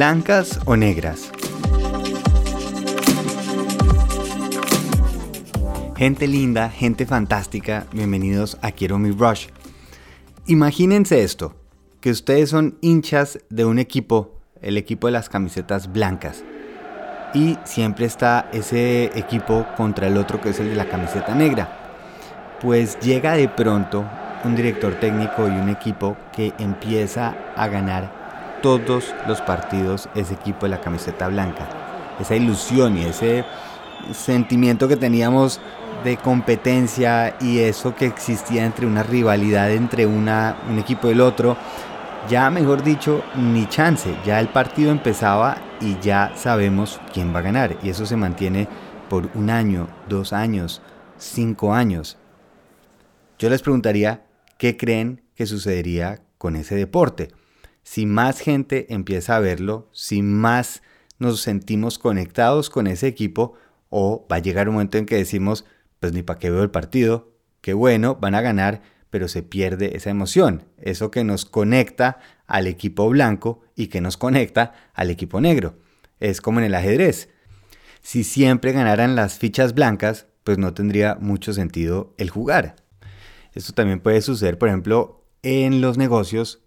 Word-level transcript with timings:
blancas 0.00 0.58
o 0.64 0.76
negras. 0.76 1.30
Gente 5.94 6.26
linda, 6.26 6.70
gente 6.70 7.04
fantástica, 7.04 7.84
bienvenidos 7.92 8.56
a 8.62 8.72
Quiero 8.72 8.98
mi 8.98 9.10
Rush. 9.10 9.48
Imagínense 10.46 11.22
esto, 11.22 11.54
que 12.00 12.10
ustedes 12.10 12.48
son 12.48 12.78
hinchas 12.80 13.40
de 13.50 13.66
un 13.66 13.78
equipo, 13.78 14.40
el 14.62 14.78
equipo 14.78 15.06
de 15.06 15.12
las 15.12 15.28
camisetas 15.28 15.92
blancas. 15.92 16.44
Y 17.34 17.58
siempre 17.64 18.06
está 18.06 18.48
ese 18.54 19.10
equipo 19.18 19.66
contra 19.76 20.06
el 20.06 20.16
otro 20.16 20.40
que 20.40 20.48
es 20.48 20.60
el 20.60 20.70
de 20.70 20.76
la 20.76 20.88
camiseta 20.88 21.34
negra. 21.34 22.56
Pues 22.62 22.98
llega 23.00 23.34
de 23.34 23.50
pronto 23.50 24.06
un 24.44 24.56
director 24.56 24.94
técnico 24.94 25.46
y 25.46 25.50
un 25.50 25.68
equipo 25.68 26.16
que 26.34 26.54
empieza 26.58 27.36
a 27.54 27.68
ganar 27.68 28.19
todos 28.62 29.14
los 29.26 29.40
partidos 29.40 30.08
ese 30.14 30.34
equipo 30.34 30.66
de 30.66 30.70
la 30.70 30.80
camiseta 30.80 31.28
blanca. 31.28 31.68
Esa 32.20 32.36
ilusión 32.36 32.98
y 32.98 33.04
ese 33.04 33.44
sentimiento 34.12 34.88
que 34.88 34.96
teníamos 34.96 35.60
de 36.04 36.16
competencia 36.16 37.36
y 37.40 37.58
eso 37.58 37.94
que 37.94 38.06
existía 38.06 38.64
entre 38.64 38.86
una 38.86 39.02
rivalidad 39.02 39.70
entre 39.70 40.06
una, 40.06 40.56
un 40.68 40.78
equipo 40.78 41.08
y 41.08 41.12
el 41.12 41.20
otro, 41.20 41.56
ya 42.28 42.50
mejor 42.50 42.82
dicho, 42.82 43.22
ni 43.36 43.66
chance, 43.66 44.14
ya 44.24 44.40
el 44.40 44.48
partido 44.48 44.90
empezaba 44.90 45.58
y 45.80 45.98
ya 46.00 46.32
sabemos 46.36 47.00
quién 47.12 47.34
va 47.34 47.40
a 47.40 47.42
ganar 47.42 47.76
y 47.82 47.90
eso 47.90 48.06
se 48.06 48.16
mantiene 48.16 48.68
por 49.08 49.30
un 49.34 49.50
año, 49.50 49.88
dos 50.08 50.32
años, 50.32 50.82
cinco 51.18 51.74
años. 51.74 52.16
Yo 53.38 53.48
les 53.48 53.62
preguntaría, 53.62 54.26
¿qué 54.58 54.76
creen 54.76 55.22
que 55.34 55.46
sucedería 55.46 56.22
con 56.38 56.56
ese 56.56 56.74
deporte? 56.74 57.28
Si 57.92 58.06
más 58.06 58.38
gente 58.38 58.86
empieza 58.94 59.34
a 59.34 59.40
verlo, 59.40 59.88
si 59.90 60.22
más 60.22 60.80
nos 61.18 61.40
sentimos 61.40 61.98
conectados 61.98 62.70
con 62.70 62.86
ese 62.86 63.08
equipo, 63.08 63.54
o 63.88 64.28
va 64.30 64.36
a 64.36 64.38
llegar 64.38 64.68
un 64.68 64.74
momento 64.74 64.96
en 64.96 65.06
que 65.06 65.16
decimos, 65.16 65.64
pues 65.98 66.12
ni 66.12 66.22
para 66.22 66.38
qué 66.38 66.50
veo 66.50 66.62
el 66.62 66.70
partido, 66.70 67.32
qué 67.60 67.74
bueno, 67.74 68.14
van 68.14 68.36
a 68.36 68.42
ganar, 68.42 68.82
pero 69.10 69.26
se 69.26 69.42
pierde 69.42 69.96
esa 69.96 70.08
emoción, 70.08 70.66
eso 70.78 71.10
que 71.10 71.24
nos 71.24 71.44
conecta 71.44 72.20
al 72.46 72.68
equipo 72.68 73.08
blanco 73.08 73.62
y 73.74 73.88
que 73.88 74.00
nos 74.00 74.16
conecta 74.16 74.72
al 74.94 75.10
equipo 75.10 75.40
negro. 75.40 75.74
Es 76.20 76.40
como 76.40 76.60
en 76.60 76.66
el 76.66 76.76
ajedrez. 76.76 77.28
Si 78.02 78.22
siempre 78.22 78.70
ganaran 78.70 79.16
las 79.16 79.36
fichas 79.36 79.74
blancas, 79.74 80.28
pues 80.44 80.58
no 80.58 80.74
tendría 80.74 81.16
mucho 81.16 81.52
sentido 81.52 82.14
el 82.18 82.30
jugar. 82.30 82.76
Esto 83.52 83.72
también 83.72 83.98
puede 83.98 84.22
suceder, 84.22 84.58
por 84.58 84.68
ejemplo, 84.68 85.26
en 85.42 85.80
los 85.80 85.98
negocios 85.98 86.62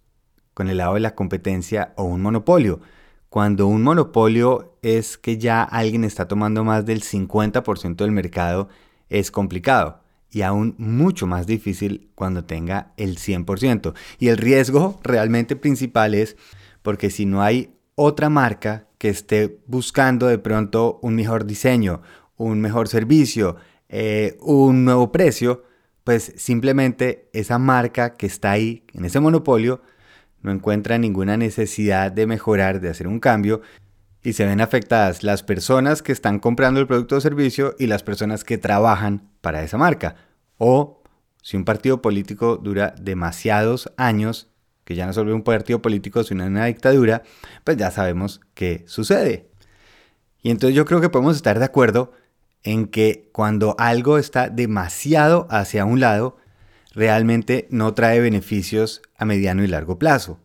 con 0.54 0.68
el 0.68 0.78
lado 0.78 0.94
de 0.94 1.00
la 1.00 1.14
competencia 1.14 1.92
o 1.96 2.04
un 2.04 2.22
monopolio. 2.22 2.80
Cuando 3.28 3.66
un 3.66 3.82
monopolio 3.82 4.78
es 4.82 5.18
que 5.18 5.38
ya 5.38 5.62
alguien 5.62 6.04
está 6.04 6.28
tomando 6.28 6.64
más 6.64 6.86
del 6.86 7.02
50% 7.02 7.96
del 7.96 8.12
mercado, 8.12 8.68
es 9.08 9.30
complicado 9.30 10.00
y 10.30 10.42
aún 10.42 10.74
mucho 10.78 11.26
más 11.26 11.46
difícil 11.46 12.10
cuando 12.14 12.44
tenga 12.44 12.92
el 12.96 13.18
100%. 13.18 13.94
Y 14.18 14.28
el 14.28 14.36
riesgo 14.36 14.98
realmente 15.02 15.56
principal 15.56 16.14
es 16.14 16.36
porque 16.82 17.10
si 17.10 17.24
no 17.24 17.42
hay 17.42 17.74
otra 17.94 18.28
marca 18.28 18.88
que 18.98 19.08
esté 19.08 19.60
buscando 19.66 20.26
de 20.26 20.38
pronto 20.38 20.98
un 21.02 21.14
mejor 21.14 21.46
diseño, 21.46 22.02
un 22.36 22.60
mejor 22.60 22.88
servicio, 22.88 23.56
eh, 23.88 24.36
un 24.40 24.84
nuevo 24.84 25.12
precio, 25.12 25.64
pues 26.02 26.32
simplemente 26.36 27.28
esa 27.32 27.58
marca 27.58 28.16
que 28.16 28.26
está 28.26 28.50
ahí 28.50 28.84
en 28.92 29.04
ese 29.04 29.20
monopolio 29.20 29.82
no 30.44 30.52
encuentra 30.52 30.98
ninguna 30.98 31.36
necesidad 31.36 32.12
de 32.12 32.26
mejorar, 32.26 32.80
de 32.80 32.90
hacer 32.90 33.08
un 33.08 33.18
cambio 33.18 33.62
y 34.22 34.34
se 34.34 34.44
ven 34.44 34.60
afectadas 34.60 35.22
las 35.22 35.42
personas 35.42 36.02
que 36.02 36.12
están 36.12 36.38
comprando 36.38 36.80
el 36.80 36.86
producto 36.86 37.16
o 37.16 37.20
servicio 37.20 37.74
y 37.78 37.86
las 37.86 38.02
personas 38.02 38.44
que 38.44 38.58
trabajan 38.58 39.30
para 39.40 39.62
esa 39.62 39.78
marca. 39.78 40.16
O 40.58 41.02
si 41.42 41.56
un 41.56 41.64
partido 41.64 42.02
político 42.02 42.58
dura 42.58 42.94
demasiados 43.00 43.90
años, 43.96 44.50
que 44.84 44.94
ya 44.94 45.06
no 45.06 45.14
solo 45.14 45.34
un 45.34 45.42
partido 45.42 45.80
político, 45.80 46.22
sino 46.24 46.44
una 46.44 46.66
dictadura, 46.66 47.22
pues 47.64 47.78
ya 47.78 47.90
sabemos 47.90 48.42
qué 48.52 48.84
sucede. 48.86 49.48
Y 50.42 50.50
entonces 50.50 50.76
yo 50.76 50.84
creo 50.84 51.00
que 51.00 51.08
podemos 51.08 51.36
estar 51.36 51.58
de 51.58 51.64
acuerdo 51.64 52.12
en 52.62 52.86
que 52.86 53.30
cuando 53.32 53.76
algo 53.78 54.18
está 54.18 54.50
demasiado 54.50 55.46
hacia 55.48 55.86
un 55.86 56.00
lado, 56.00 56.36
realmente 56.94 57.66
no 57.70 57.92
trae 57.94 58.20
beneficios 58.20 59.02
a 59.16 59.24
mediano 59.24 59.64
y 59.64 59.66
largo 59.66 59.98
plazo. 59.98 60.40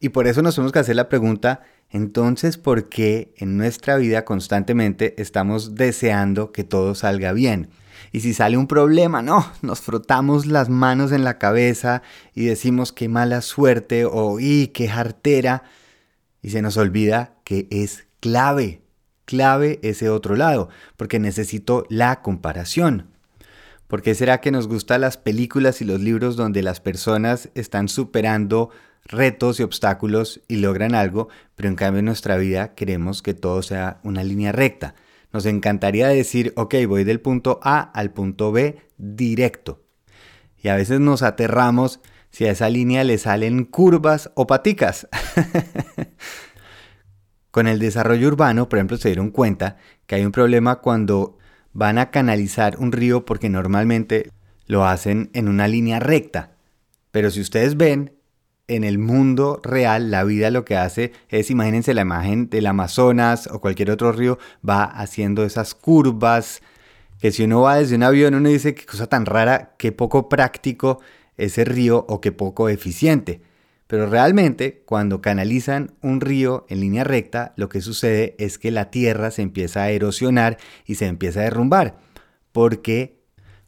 Y 0.00 0.10
por 0.10 0.26
eso 0.26 0.42
nos 0.42 0.54
tenemos 0.54 0.72
que 0.72 0.78
hacer 0.78 0.96
la 0.96 1.08
pregunta, 1.08 1.62
entonces, 1.90 2.56
¿por 2.56 2.88
qué 2.88 3.34
en 3.36 3.56
nuestra 3.56 3.96
vida 3.96 4.24
constantemente 4.24 5.20
estamos 5.20 5.74
deseando 5.74 6.52
que 6.52 6.64
todo 6.64 6.94
salga 6.94 7.32
bien? 7.32 7.70
Y 8.12 8.20
si 8.20 8.32
sale 8.32 8.56
un 8.56 8.66
problema, 8.66 9.22
no, 9.22 9.46
nos 9.62 9.80
frotamos 9.80 10.46
las 10.46 10.68
manos 10.68 11.12
en 11.12 11.24
la 11.24 11.38
cabeza 11.38 12.02
y 12.34 12.44
decimos 12.44 12.92
qué 12.92 13.08
mala 13.08 13.40
suerte 13.40 14.04
o 14.04 14.40
y 14.40 14.68
qué 14.68 14.88
jartera. 14.88 15.64
Y 16.42 16.50
se 16.50 16.62
nos 16.62 16.76
olvida 16.76 17.34
que 17.44 17.66
es 17.70 18.06
clave, 18.20 18.82
clave 19.24 19.80
ese 19.82 20.08
otro 20.08 20.36
lado, 20.36 20.68
porque 20.96 21.18
necesito 21.18 21.84
la 21.90 22.22
comparación. 22.22 23.10
¿Por 23.90 24.02
qué 24.02 24.14
será 24.14 24.40
que 24.40 24.52
nos 24.52 24.68
gustan 24.68 25.00
las 25.00 25.16
películas 25.16 25.82
y 25.82 25.84
los 25.84 26.00
libros 26.00 26.36
donde 26.36 26.62
las 26.62 26.78
personas 26.78 27.48
están 27.56 27.88
superando 27.88 28.70
retos 29.04 29.58
y 29.58 29.64
obstáculos 29.64 30.42
y 30.46 30.58
logran 30.58 30.94
algo, 30.94 31.28
pero 31.56 31.68
en 31.68 31.74
cambio 31.74 31.98
en 31.98 32.04
nuestra 32.04 32.36
vida 32.36 32.76
queremos 32.76 33.20
que 33.20 33.34
todo 33.34 33.62
sea 33.62 33.98
una 34.04 34.22
línea 34.22 34.52
recta. 34.52 34.94
Nos 35.32 35.44
encantaría 35.44 36.06
decir, 36.06 36.52
ok, 36.54 36.76
voy 36.86 37.02
del 37.02 37.20
punto 37.20 37.58
A 37.64 37.80
al 37.80 38.12
punto 38.12 38.52
B 38.52 38.78
directo. 38.96 39.82
Y 40.56 40.68
a 40.68 40.76
veces 40.76 41.00
nos 41.00 41.24
aterramos 41.24 41.98
si 42.30 42.44
a 42.44 42.52
esa 42.52 42.70
línea 42.70 43.02
le 43.02 43.18
salen 43.18 43.64
curvas 43.64 44.30
o 44.36 44.46
paticas. 44.46 45.08
Con 47.50 47.66
el 47.66 47.80
desarrollo 47.80 48.28
urbano, 48.28 48.68
por 48.68 48.78
ejemplo, 48.78 48.98
se 48.98 49.08
dieron 49.08 49.32
cuenta 49.32 49.78
que 50.06 50.14
hay 50.14 50.24
un 50.24 50.30
problema 50.30 50.76
cuando 50.76 51.40
van 51.72 51.98
a 51.98 52.10
canalizar 52.10 52.76
un 52.78 52.92
río 52.92 53.24
porque 53.24 53.48
normalmente 53.48 54.30
lo 54.66 54.84
hacen 54.86 55.30
en 55.34 55.48
una 55.48 55.68
línea 55.68 56.00
recta. 56.00 56.52
Pero 57.10 57.30
si 57.30 57.40
ustedes 57.40 57.76
ven, 57.76 58.12
en 58.68 58.84
el 58.84 58.98
mundo 58.98 59.60
real 59.64 60.12
la 60.12 60.22
vida 60.22 60.50
lo 60.50 60.64
que 60.64 60.76
hace 60.76 61.12
es, 61.28 61.50
imagínense 61.50 61.92
la 61.92 62.02
imagen 62.02 62.48
del 62.48 62.66
Amazonas 62.66 63.48
o 63.48 63.60
cualquier 63.60 63.90
otro 63.90 64.12
río, 64.12 64.38
va 64.66 64.84
haciendo 64.84 65.44
esas 65.44 65.74
curvas, 65.74 66.62
que 67.20 67.32
si 67.32 67.44
uno 67.44 67.62
va 67.62 67.76
desde 67.76 67.96
un 67.96 68.04
avión 68.04 68.34
uno 68.34 68.48
dice 68.48 68.74
qué 68.74 68.86
cosa 68.86 69.08
tan 69.08 69.26
rara, 69.26 69.74
qué 69.76 69.90
poco 69.90 70.28
práctico 70.28 71.00
ese 71.36 71.64
río 71.64 72.06
o 72.08 72.20
qué 72.20 72.32
poco 72.32 72.68
eficiente. 72.68 73.42
Pero 73.90 74.06
realmente 74.06 74.84
cuando 74.86 75.20
canalizan 75.20 75.90
un 76.00 76.20
río 76.20 76.64
en 76.68 76.78
línea 76.78 77.02
recta, 77.02 77.54
lo 77.56 77.68
que 77.68 77.80
sucede 77.80 78.36
es 78.38 78.56
que 78.56 78.70
la 78.70 78.88
tierra 78.88 79.32
se 79.32 79.42
empieza 79.42 79.82
a 79.82 79.90
erosionar 79.90 80.58
y 80.86 80.94
se 80.94 81.06
empieza 81.06 81.40
a 81.40 81.42
derrumbar, 81.42 81.98
porque 82.52 83.18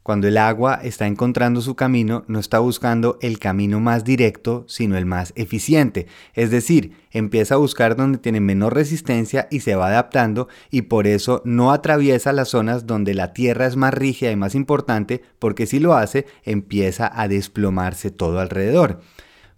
cuando 0.01 0.29
el 0.29 0.37
agua 0.37 0.79
está 0.81 1.07
encontrando 1.07 1.59
su 1.59 1.75
camino, 1.75 2.23
no 2.29 2.39
está 2.39 2.59
buscando 2.59 3.17
el 3.21 3.37
camino 3.37 3.81
más 3.81 4.05
directo, 4.05 4.63
sino 4.69 4.97
el 4.97 5.05
más 5.05 5.33
eficiente. 5.35 6.07
Es 6.35 6.51
decir, 6.51 6.93
empieza 7.11 7.55
a 7.55 7.57
buscar 7.57 7.97
donde 7.97 8.17
tiene 8.17 8.39
menor 8.39 8.75
resistencia 8.75 9.49
y 9.51 9.59
se 9.59 9.75
va 9.75 9.87
adaptando 9.87 10.47
y 10.71 10.83
por 10.83 11.05
eso 11.05 11.41
no 11.43 11.73
atraviesa 11.73 12.31
las 12.31 12.47
zonas 12.47 12.87
donde 12.87 13.13
la 13.13 13.33
tierra 13.33 13.65
es 13.65 13.75
más 13.75 13.93
rígida 13.93 14.31
y 14.31 14.37
más 14.37 14.55
importante, 14.55 15.21
porque 15.37 15.65
si 15.65 15.79
lo 15.79 15.95
hace, 15.95 16.27
empieza 16.43 17.11
a 17.13 17.27
desplomarse 17.27 18.09
todo 18.09 18.39
alrededor. 18.39 19.01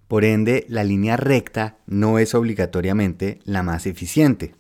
Por 0.08 0.24
ende, 0.24 0.66
la 0.70 0.84
línea 0.84 1.18
recta 1.18 1.78
no 1.88 2.20
es 2.20 2.36
obligatoriamente 2.36 3.40
la 3.44 3.64
más 3.64 3.86
eficiente. 3.86 4.56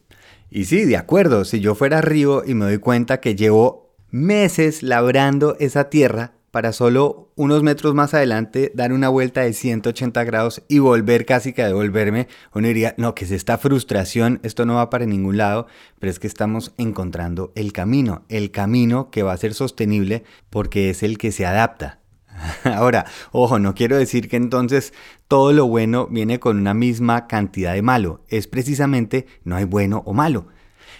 Y 0.49 0.65
sí, 0.65 0.85
de 0.85 0.97
acuerdo, 0.97 1.45
si 1.45 1.59
yo 1.59 1.75
fuera 1.75 2.01
Río 2.01 2.43
y 2.45 2.53
me 2.53 2.65
doy 2.65 2.77
cuenta 2.77 3.19
que 3.19 3.35
llevo 3.35 3.95
meses 4.09 4.83
labrando 4.83 5.57
esa 5.59 5.89
tierra 5.89 6.35
para 6.55 6.71
solo 6.71 7.33
unos 7.35 7.63
metros 7.63 7.93
más 7.95 8.13
adelante 8.13 8.71
dar 8.73 8.93
una 8.93 9.09
vuelta 9.09 9.41
de 9.41 9.51
180 9.51 10.23
grados 10.23 10.63
y 10.69 10.79
volver 10.79 11.25
casi 11.25 11.51
que 11.51 11.61
a 11.61 11.67
devolverme, 11.67 12.29
uno 12.53 12.69
diría, 12.69 12.95
no, 12.97 13.13
que 13.13 13.25
es 13.25 13.31
esta 13.31 13.57
frustración, 13.57 14.39
esto 14.41 14.65
no 14.65 14.75
va 14.75 14.89
para 14.89 15.05
ningún 15.05 15.35
lado, 15.35 15.67
pero 15.99 16.09
es 16.09 16.17
que 16.17 16.27
estamos 16.27 16.73
encontrando 16.77 17.51
el 17.55 17.73
camino, 17.73 18.23
el 18.29 18.51
camino 18.51 19.11
que 19.11 19.21
va 19.21 19.33
a 19.33 19.37
ser 19.37 19.53
sostenible 19.53 20.23
porque 20.49 20.89
es 20.89 21.03
el 21.03 21.17
que 21.17 21.33
se 21.33 21.45
adapta. 21.45 21.99
Ahora, 22.63 23.05
ojo, 23.31 23.59
no 23.59 23.73
quiero 23.73 23.97
decir 23.97 24.29
que 24.29 24.37
entonces 24.37 24.93
todo 25.27 25.53
lo 25.53 25.67
bueno 25.67 26.07
viene 26.07 26.39
con 26.39 26.57
una 26.57 26.73
misma 26.73 27.27
cantidad 27.27 27.73
de 27.73 27.81
malo, 27.81 28.21
es 28.29 28.47
precisamente 28.47 29.25
no 29.43 29.55
hay 29.55 29.65
bueno 29.65 30.03
o 30.05 30.13
malo. 30.13 30.47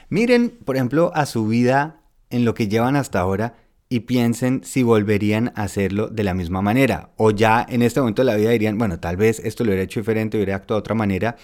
Miren, 0.10 0.58
por 0.64 0.76
ejemplo, 0.76 1.12
a 1.16 1.26
su 1.26 1.48
vida 1.48 2.02
en 2.30 2.46
lo 2.46 2.54
que 2.54 2.68
llevan 2.68 2.96
hasta 2.96 3.20
ahora 3.20 3.56
y 3.90 4.02
piensen 4.02 4.62
si 4.64 4.84
volverían 4.84 5.52
a 5.56 5.64
hacerlo 5.64 6.08
de 6.08 6.24
la 6.24 6.34
misma 6.34 6.62
manera. 6.62 7.12
O 7.18 7.32
ya 7.32 7.66
en 7.68 7.82
este 7.82 8.00
momento 8.00 8.24
de 8.24 8.28
la 8.28 8.36
vida 8.36 8.50
dirían, 8.50 8.78
bueno, 8.78 9.00
tal 9.00 9.18
vez 9.18 9.40
esto 9.40 9.64
lo 9.64 9.70
hubiera 9.70 9.84
hecho 9.84 10.00
diferente, 10.00 10.38
hubiera 10.38 10.56
actuado 10.56 10.80
de 10.80 10.84
otra 10.84 10.96
manera. 10.96 11.36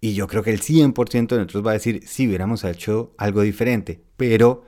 Y 0.00 0.14
yo 0.14 0.26
creo 0.26 0.42
que 0.42 0.52
el 0.52 0.60
100% 0.60 1.28
de 1.28 1.36
nosotros 1.38 1.66
va 1.66 1.70
a 1.70 1.74
decir, 1.74 2.02
si 2.06 2.28
hubiéramos 2.28 2.62
hecho 2.64 3.14
algo 3.18 3.42
diferente. 3.42 4.02
Pero 4.16 4.64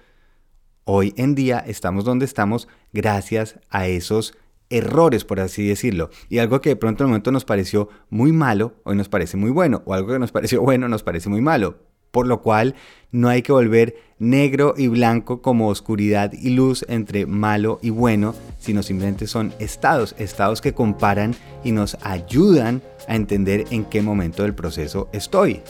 hoy 0.85 1.15
en 1.17 1.35
día 1.35 1.63
estamos 1.67 2.05
donde 2.05 2.25
estamos 2.25 2.69
gracias 2.93 3.61
a 3.69 3.87
esos 3.87 4.35
errores, 4.71 5.25
por 5.25 5.41
así 5.41 5.67
decirlo. 5.67 6.11
Y 6.29 6.39
algo 6.39 6.61
que 6.61 6.71
de 6.71 6.77
pronto 6.77 7.03
en 7.03 7.09
el 7.09 7.11
momento 7.11 7.33
nos 7.33 7.45
pareció 7.45 7.89
muy 8.09 8.33
malo, 8.33 8.75
hoy 8.85 8.97
nos 8.97 9.09
parece 9.09 9.37
muy 9.37 9.51
bueno. 9.51 9.83
O 9.85 9.93
algo 9.93 10.13
que 10.13 10.19
nos 10.19 10.33
pareció 10.33 10.63
bueno, 10.63 10.89
nos 10.89 11.03
parece 11.03 11.29
muy 11.29 11.41
malo. 11.41 11.79
Por 12.11 12.27
lo 12.27 12.43
cual 12.43 12.75
no 13.13 13.29
hay 13.29 13.43
que 13.43 13.53
volver 13.53 13.95
negro 14.19 14.75
y 14.77 14.89
blanco 14.89 15.43
como 15.43 15.69
oscuridad 15.69 16.33
y 16.33 16.51
luz 16.51 16.85
entre 16.89 17.25
malo 17.25 17.79
y 17.83 17.91
bueno, 17.91 18.35
sino 18.59 18.83
simplemente 18.83 19.29
son 19.29 19.53
estados, 19.61 20.17
estados 20.19 20.61
que 20.61 20.75
comparan 20.75 21.37
y 21.63 21.71
nos 21.71 21.97
ayudan 22.03 22.83
a 23.07 23.15
entender 23.15 23.65
en 23.71 23.85
qué 23.85 24.03
momento 24.03 24.43
del 24.43 24.55
proceso 24.55 25.09
estoy. 25.13 25.63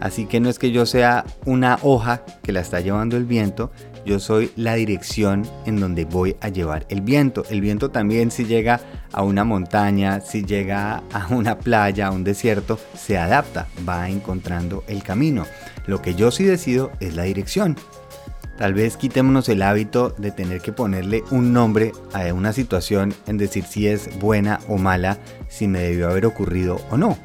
Así 0.00 0.26
que 0.26 0.40
no 0.40 0.48
es 0.48 0.58
que 0.58 0.70
yo 0.70 0.86
sea 0.86 1.24
una 1.44 1.78
hoja 1.82 2.22
que 2.42 2.52
la 2.52 2.60
está 2.60 2.80
llevando 2.80 3.16
el 3.16 3.24
viento, 3.24 3.72
yo 4.08 4.18
soy 4.18 4.50
la 4.56 4.74
dirección 4.74 5.46
en 5.66 5.78
donde 5.78 6.06
voy 6.06 6.34
a 6.40 6.48
llevar 6.48 6.86
el 6.88 7.02
viento. 7.02 7.44
El 7.50 7.60
viento 7.60 7.90
también 7.90 8.30
si 8.30 8.46
llega 8.46 8.80
a 9.12 9.22
una 9.22 9.44
montaña, 9.44 10.20
si 10.22 10.44
llega 10.44 11.02
a 11.12 11.26
una 11.28 11.58
playa, 11.58 12.06
a 12.06 12.10
un 12.10 12.24
desierto, 12.24 12.80
se 12.94 13.18
adapta, 13.18 13.68
va 13.86 14.08
encontrando 14.08 14.82
el 14.88 15.02
camino. 15.02 15.44
Lo 15.86 16.00
que 16.00 16.14
yo 16.14 16.30
sí 16.30 16.44
decido 16.44 16.90
es 17.00 17.16
la 17.16 17.24
dirección. 17.24 17.76
Tal 18.56 18.72
vez 18.72 18.96
quitémonos 18.96 19.48
el 19.50 19.60
hábito 19.60 20.14
de 20.16 20.30
tener 20.30 20.62
que 20.62 20.72
ponerle 20.72 21.22
un 21.30 21.52
nombre 21.52 21.92
a 22.14 22.32
una 22.32 22.54
situación 22.54 23.14
en 23.26 23.36
decir 23.36 23.64
si 23.64 23.88
es 23.88 24.18
buena 24.18 24.58
o 24.68 24.78
mala, 24.78 25.18
si 25.48 25.68
me 25.68 25.80
debió 25.80 26.08
haber 26.08 26.24
ocurrido 26.24 26.80
o 26.90 26.96
no. 26.96 27.18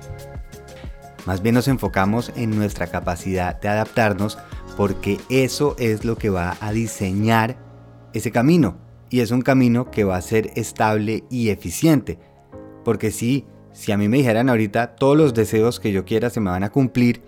Más 1.25 1.41
bien 1.41 1.55
nos 1.55 1.69
enfocamos 1.69 2.33
en 2.35 2.55
nuestra 2.55 2.87
capacidad 2.87 3.59
de 3.61 3.69
adaptarnos 3.69 4.37
porque 4.77 5.19
eso 5.29 5.75
es 5.77 6.05
lo 6.05 6.17
que 6.17 6.29
va 6.29 6.57
a 6.59 6.71
diseñar 6.71 7.57
ese 8.13 8.31
camino 8.31 8.77
y 9.09 9.19
es 9.19 9.31
un 9.31 9.41
camino 9.41 9.91
que 9.91 10.03
va 10.03 10.15
a 10.15 10.21
ser 10.21 10.51
estable 10.55 11.23
y 11.29 11.49
eficiente. 11.49 12.17
Porque 12.83 13.11
si, 13.11 13.45
si 13.71 13.91
a 13.91 13.97
mí 13.97 14.07
me 14.07 14.17
dijeran 14.17 14.49
ahorita 14.49 14.95
todos 14.95 15.15
los 15.15 15.33
deseos 15.33 15.79
que 15.79 15.91
yo 15.91 16.05
quiera 16.05 16.29
se 16.29 16.39
me 16.39 16.49
van 16.49 16.63
a 16.63 16.71
cumplir, 16.71 17.21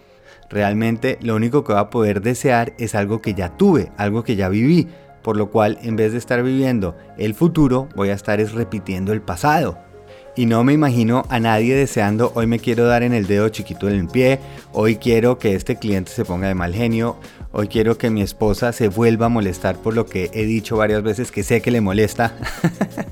realmente 0.50 1.20
lo 1.22 1.36
único 1.36 1.64
que 1.64 1.74
va 1.74 1.82
a 1.82 1.90
poder 1.90 2.22
desear 2.22 2.74
es 2.80 2.96
algo 2.96 3.22
que 3.22 3.34
ya 3.34 3.56
tuve, 3.56 3.92
algo 3.98 4.24
que 4.24 4.36
ya 4.36 4.50
viví, 4.50 4.88
por 5.22 5.38
lo 5.38 5.52
cual 5.52 5.78
en 5.84 5.96
vez 5.96 6.12
de 6.12 6.18
estar 6.18 6.42
viviendo 6.42 6.96
el 7.18 7.36
futuro, 7.36 7.88
voy 7.96 8.10
a 8.10 8.14
estar 8.14 8.40
es 8.40 8.54
repitiendo 8.54 9.14
el 9.14 9.22
pasado. 9.22 9.85
Y 10.38 10.48
no 10.48 10.66
me 10.66 10.74
imagino 10.74 11.24
a 11.30 11.40
nadie 11.40 11.76
deseando, 11.76 12.34
hoy 12.36 12.46
me 12.46 12.60
quiero 12.60 12.86
dar 12.86 13.04
en 13.04 13.14
el 13.14 13.26
dedo 13.26 13.48
chiquito 13.48 13.88
en 13.88 13.96
el 13.96 14.08
pie, 14.08 14.40
hoy 14.74 14.98
quiero 14.98 15.40
que 15.40 15.56
este 15.56 15.78
cliente 15.78 16.12
se 16.12 16.26
ponga 16.26 16.50
de 16.50 16.56
mal 16.56 16.74
genio, 16.74 17.18
hoy 17.54 17.70
quiero 17.70 17.98
que 17.98 18.10
mi 18.10 18.22
esposa 18.22 18.74
se 18.74 18.90
vuelva 18.90 19.28
a 19.28 19.30
molestar 19.30 19.78
por 19.78 19.94
lo 19.94 20.06
que 20.06 20.30
he 20.34 20.46
dicho 20.46 20.76
varias 20.76 21.04
veces 21.04 21.32
que 21.32 21.44
sé 21.44 21.62
que 21.62 21.72
le 21.72 21.80
molesta. 21.80 22.36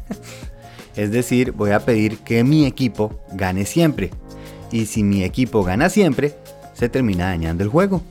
es 0.98 1.12
decir, 1.12 1.54
voy 1.54 1.72
a 1.72 1.80
pedir 1.80 2.18
que 2.20 2.44
mi 2.44 2.66
equipo 2.66 3.22
gane 3.32 3.66
siempre. 3.66 4.10
Y 4.70 4.88
si 4.88 5.02
mi 5.04 5.24
equipo 5.24 5.64
gana 5.64 5.90
siempre, 5.90 6.36
se 6.74 6.90
termina 6.90 7.28
dañando 7.28 7.64
el 7.64 7.70
juego. 7.70 8.02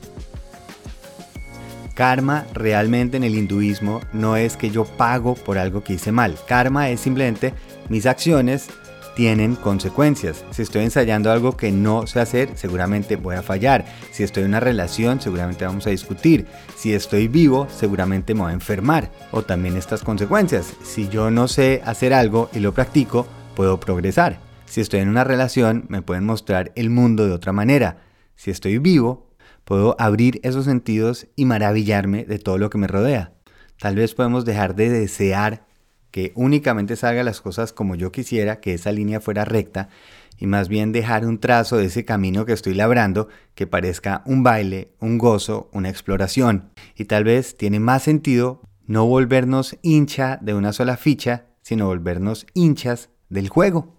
Karma 1.93 2.47
realmente 2.53 3.17
en 3.17 3.23
el 3.23 3.35
hinduismo 3.35 4.01
no 4.11 4.37
es 4.37 4.57
que 4.57 4.71
yo 4.71 4.85
pago 4.85 5.35
por 5.35 5.59
algo 5.59 5.83
que 5.83 5.93
hice 5.93 6.11
mal. 6.11 6.35
Karma 6.47 6.89
es 6.89 6.99
simplemente 6.99 7.53
mis 7.89 8.07
acciones 8.07 8.69
tienen 9.15 9.55
consecuencias. 9.55 10.43
Si 10.51 10.61
estoy 10.61 10.83
ensayando 10.83 11.31
algo 11.31 11.55
que 11.55 11.71
no 11.71 12.07
sé 12.07 12.19
hacer, 12.19 12.51
seguramente 12.55 13.15
voy 13.15 13.35
a 13.35 13.43
fallar. 13.43 13.85
Si 14.11 14.23
estoy 14.23 14.43
en 14.43 14.49
una 14.49 14.59
relación, 14.59 15.21
seguramente 15.21 15.65
vamos 15.65 15.87
a 15.87 15.91
discutir. 15.91 16.45
Si 16.75 16.93
estoy 16.93 17.27
vivo, 17.27 17.67
seguramente 17.69 18.33
me 18.33 18.41
voy 18.41 18.51
a 18.51 18.55
enfermar. 18.55 19.11
O 19.31 19.43
también 19.43 19.77
estas 19.77 20.03
consecuencias. 20.03 20.73
Si 20.83 21.09
yo 21.09 21.31
no 21.31 21.47
sé 21.47 21.81
hacer 21.85 22.13
algo 22.13 22.49
y 22.53 22.59
lo 22.59 22.73
practico, 22.73 23.27
puedo 23.55 23.79
progresar. 23.79 24.39
Si 24.65 24.81
estoy 24.81 25.01
en 25.01 25.09
una 25.09 25.23
relación, 25.23 25.85
me 25.89 26.01
pueden 26.01 26.25
mostrar 26.25 26.71
el 26.75 26.89
mundo 26.89 27.27
de 27.27 27.33
otra 27.33 27.53
manera. 27.53 27.97
Si 28.35 28.49
estoy 28.49 28.79
vivo, 28.79 29.29
puedo 29.65 29.95
abrir 29.99 30.39
esos 30.43 30.65
sentidos 30.65 31.27
y 31.35 31.45
maravillarme 31.45 32.25
de 32.25 32.39
todo 32.39 32.57
lo 32.57 32.69
que 32.69 32.79
me 32.79 32.87
rodea. 32.87 33.33
Tal 33.79 33.95
vez 33.95 34.13
podemos 34.13 34.45
dejar 34.45 34.75
de 34.75 34.89
desear 34.89 35.65
que 36.13 36.31
únicamente 36.35 36.95
salga 36.95 37.23
las 37.23 37.41
cosas 37.41 37.73
como 37.73 37.95
yo 37.95 38.11
quisiera, 38.11 38.59
que 38.59 38.75
esa 38.75 38.91
línea 38.91 39.19
fuera 39.19 39.45
recta, 39.45 39.89
y 40.37 40.45
más 40.45 40.69
bien 40.69 40.91
dejar 40.91 41.25
un 41.25 41.39
trazo 41.39 41.77
de 41.77 41.85
ese 41.85 42.05
camino 42.05 42.45
que 42.45 42.53
estoy 42.53 42.75
labrando 42.75 43.29
que 43.55 43.65
parezca 43.65 44.21
un 44.27 44.43
baile, 44.43 44.91
un 44.99 45.17
gozo, 45.17 45.71
una 45.73 45.89
exploración. 45.89 46.69
Y 46.95 47.05
tal 47.05 47.23
vez 47.23 47.57
tiene 47.57 47.79
más 47.79 48.03
sentido 48.03 48.61
no 48.85 49.07
volvernos 49.07 49.75
hincha 49.81 50.37
de 50.39 50.53
una 50.53 50.71
sola 50.71 50.97
ficha, 50.97 51.47
sino 51.63 51.87
volvernos 51.87 52.45
hinchas 52.53 53.09
del 53.29 53.49
juego. 53.49 53.95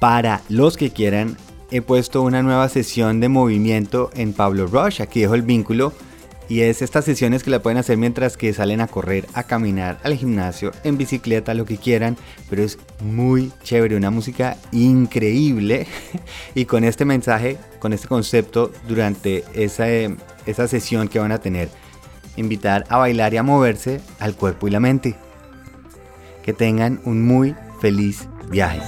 Para 0.00 0.40
los 0.48 0.76
que 0.76 0.90
quieran, 0.90 1.36
he 1.70 1.82
puesto 1.82 2.22
una 2.22 2.42
nueva 2.42 2.68
sesión 2.68 3.20
de 3.20 3.28
movimiento 3.28 4.10
en 4.14 4.32
Pablo 4.32 4.66
Rush, 4.66 5.02
aquí 5.02 5.20
dejo 5.20 5.36
el 5.36 5.42
vínculo 5.42 5.92
y 6.50 6.62
es 6.62 6.82
estas 6.82 7.04
sesiones 7.04 7.44
que 7.44 7.50
la 7.50 7.62
pueden 7.62 7.78
hacer 7.78 7.96
mientras 7.96 8.36
que 8.36 8.52
salen 8.52 8.80
a 8.80 8.88
correr, 8.88 9.24
a 9.34 9.44
caminar, 9.44 10.00
al 10.02 10.16
gimnasio, 10.16 10.72
en 10.82 10.98
bicicleta, 10.98 11.54
lo 11.54 11.64
que 11.64 11.76
quieran. 11.76 12.16
Pero 12.50 12.64
es 12.64 12.76
muy 13.00 13.52
chévere, 13.62 13.96
una 13.96 14.10
música 14.10 14.56
increíble. 14.72 15.86
y 16.56 16.64
con 16.64 16.82
este 16.82 17.04
mensaje, 17.04 17.56
con 17.78 17.92
este 17.92 18.08
concepto 18.08 18.72
durante 18.88 19.44
esa, 19.54 19.86
esa 19.88 20.66
sesión 20.66 21.06
que 21.06 21.20
van 21.20 21.30
a 21.30 21.38
tener. 21.38 21.68
Invitar 22.34 22.84
a 22.88 22.96
bailar 22.96 23.32
y 23.32 23.36
a 23.36 23.44
moverse 23.44 24.00
al 24.18 24.34
cuerpo 24.34 24.66
y 24.66 24.72
la 24.72 24.80
mente. 24.80 25.14
Que 26.42 26.52
tengan 26.52 27.00
un 27.04 27.24
muy 27.24 27.54
feliz 27.80 28.26
viaje. 28.50 28.80